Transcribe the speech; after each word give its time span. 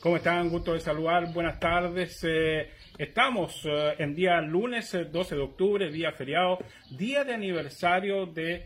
¿Cómo 0.00 0.16
están? 0.16 0.48
Gusto 0.48 0.72
de 0.72 0.80
saludar. 0.80 1.30
Buenas 1.34 1.60
tardes. 1.60 2.24
Eh, 2.26 2.70
estamos 2.96 3.60
eh, 3.66 3.96
en 3.98 4.14
día 4.14 4.40
lunes 4.40 4.92
12 4.92 5.34
eh, 5.34 5.36
de 5.36 5.44
octubre, 5.44 5.90
día 5.90 6.10
feriado, 6.12 6.58
día 6.88 7.22
de 7.22 7.34
aniversario 7.34 8.24
de, 8.24 8.64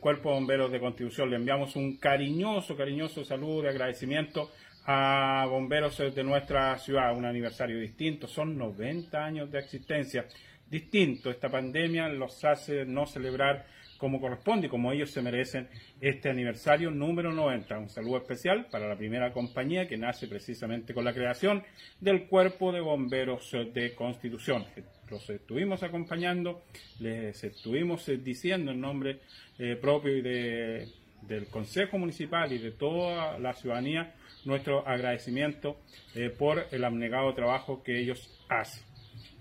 Cuerpo 0.00 0.28
de 0.28 0.34
Bomberos 0.34 0.70
de 0.70 0.80
Constitución. 0.80 1.30
Le 1.30 1.36
enviamos 1.36 1.76
un 1.76 1.96
cariñoso, 1.96 2.76
cariñoso 2.76 3.24
saludo 3.24 3.62
de 3.62 3.70
agradecimiento 3.70 4.50
a 4.84 5.46
bomberos 5.48 5.96
de 5.96 6.22
nuestra 6.22 6.76
ciudad. 6.76 7.16
Un 7.16 7.24
aniversario 7.24 7.80
distinto. 7.80 8.28
Son 8.28 8.58
90 8.58 9.24
años 9.24 9.50
de 9.50 9.60
existencia. 9.60 10.26
Distinto. 10.74 11.30
Esta 11.30 11.48
pandemia 11.48 12.08
los 12.08 12.44
hace 12.44 12.84
no 12.84 13.06
celebrar 13.06 13.64
como 13.96 14.20
corresponde 14.20 14.66
y 14.66 14.70
como 14.70 14.90
ellos 14.90 15.08
se 15.08 15.22
merecen 15.22 15.68
este 16.00 16.28
aniversario 16.28 16.90
número 16.90 17.32
90. 17.32 17.78
Un 17.78 17.88
saludo 17.88 18.16
especial 18.16 18.66
para 18.72 18.88
la 18.88 18.96
primera 18.96 19.32
compañía 19.32 19.86
que 19.86 19.96
nace 19.96 20.26
precisamente 20.26 20.92
con 20.92 21.04
la 21.04 21.14
creación 21.14 21.62
del 22.00 22.26
Cuerpo 22.26 22.72
de 22.72 22.80
Bomberos 22.80 23.52
de 23.72 23.94
Constitución. 23.94 24.64
Los 25.08 25.30
estuvimos 25.30 25.84
acompañando, 25.84 26.64
les 26.98 27.44
estuvimos 27.44 28.10
diciendo 28.24 28.72
en 28.72 28.80
nombre 28.80 29.20
eh, 29.60 29.76
propio 29.80 30.16
y 30.16 30.22
de, 30.22 30.88
del 31.22 31.46
Consejo 31.46 31.98
Municipal 31.98 32.52
y 32.52 32.58
de 32.58 32.72
toda 32.72 33.38
la 33.38 33.52
ciudadanía 33.52 34.12
nuestro 34.44 34.84
agradecimiento 34.88 35.78
eh, 36.16 36.30
por 36.30 36.66
el 36.72 36.82
abnegado 36.82 37.32
trabajo 37.32 37.80
que 37.84 37.96
ellos 38.00 38.44
hacen 38.48 38.93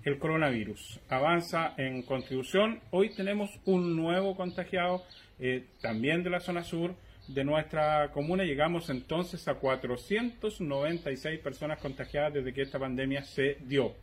el 0.03 0.20
coronavirus. 0.20 0.99
Avanza 1.09 1.73
en 1.77 2.02
contribución. 2.03 2.81
Hoy 2.91 3.09
tenemos 3.09 3.49
un 3.66 3.95
nuevo 3.95 4.35
contagiado, 4.35 5.03
eh, 5.39 5.66
también 5.81 6.23
de 6.23 6.30
la 6.30 6.39
zona 6.39 6.63
sur 6.63 6.95
de 7.27 7.44
nuestra 7.44 8.11
comuna. 8.11 8.44
Llegamos 8.44 8.89
entonces 8.89 9.47
a 9.47 9.55
496 9.55 11.39
personas 11.39 11.80
contagiadas 11.80 12.34
desde 12.34 12.53
que 12.53 12.61
esta 12.63 12.80
pandemia 12.80 13.23
se 13.23 13.58
dio. 13.61 13.95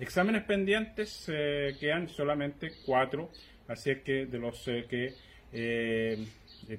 Exámenes 0.00 0.44
pendientes 0.44 1.30
eh, 1.32 1.76
quedan 1.78 2.08
solamente 2.08 2.72
cuatro, 2.86 3.30
así 3.68 3.90
es 3.90 3.98
que 4.02 4.26
de 4.26 4.38
los 4.38 4.66
eh, 4.68 4.86
que 4.88 5.14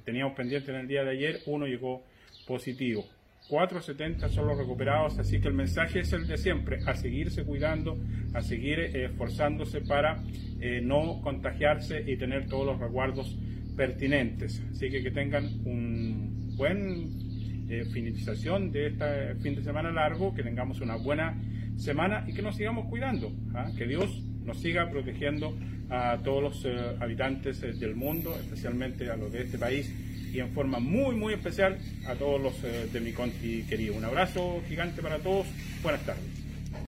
teníamos 0.03 0.33
pendientes 0.35 0.69
en 0.69 0.75
el 0.75 0.87
día 0.87 1.03
de 1.03 1.11
ayer, 1.11 1.41
uno 1.45 1.67
llegó 1.67 2.03
positivo. 2.47 3.05
470 3.47 4.29
son 4.29 4.47
los 4.47 4.57
recuperados, 4.57 5.19
así 5.19 5.39
que 5.41 5.49
el 5.49 5.53
mensaje 5.53 5.99
es 5.99 6.13
el 6.13 6.27
de 6.27 6.37
siempre, 6.37 6.79
a 6.85 6.95
seguirse 6.95 7.43
cuidando, 7.43 7.97
a 8.33 8.41
seguir 8.41 8.79
eh, 8.79 9.05
esforzándose 9.05 9.81
para 9.81 10.23
eh, 10.59 10.79
no 10.81 11.19
contagiarse 11.21 12.03
y 12.07 12.15
tener 12.17 12.47
todos 12.47 12.65
los 12.65 12.79
resguardos 12.79 13.37
pertinentes. 13.75 14.61
Así 14.71 14.89
que 14.89 15.03
que 15.03 15.11
tengan 15.11 15.45
un 15.65 16.55
buen 16.55 17.67
eh, 17.69 17.83
finalización 17.91 18.71
de 18.71 18.87
este 18.87 19.35
fin 19.35 19.55
de 19.55 19.63
semana 19.63 19.91
largo, 19.91 20.33
que 20.33 20.43
tengamos 20.43 20.79
una 20.79 20.95
buena 20.95 21.37
semana 21.75 22.23
y 22.27 22.33
que 22.33 22.41
nos 22.41 22.55
sigamos 22.55 22.87
cuidando, 22.87 23.31
¿ah? 23.55 23.69
que 23.77 23.85
Dios 23.85 24.23
nos 24.45 24.61
siga 24.61 24.89
protegiendo 24.89 25.57
a 25.89 26.17
todos 26.23 26.41
los 26.41 27.01
habitantes 27.01 27.61
del 27.61 27.95
mundo, 27.95 28.35
especialmente 28.39 29.09
a 29.09 29.15
los 29.15 29.31
de 29.31 29.41
este 29.43 29.57
país 29.57 29.93
y 30.33 30.39
en 30.39 30.51
forma 30.51 30.79
muy, 30.79 31.15
muy 31.15 31.33
especial 31.33 31.77
a 32.07 32.15
todos 32.15 32.41
los 32.41 32.53
eh, 32.63 32.89
de 32.91 32.99
mi 32.99 33.13
conti 33.13 33.63
querido. 33.63 33.93
Un 33.95 34.03
abrazo 34.03 34.61
gigante 34.67 35.01
para 35.01 35.19
todos. 35.19 35.45
Buenas 35.83 36.01
tardes. 36.05 36.42